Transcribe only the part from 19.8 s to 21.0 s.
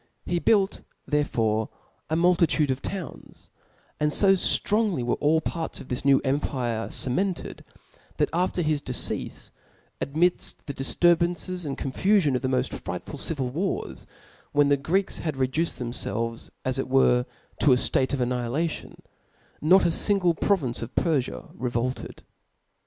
a angle provmce of